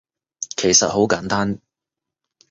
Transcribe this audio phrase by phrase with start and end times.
[0.57, 1.59] 其實好簡單